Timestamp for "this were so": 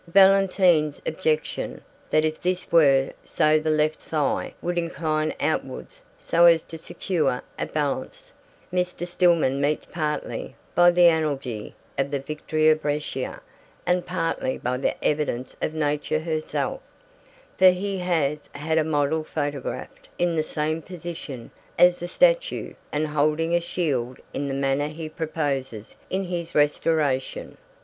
2.41-3.59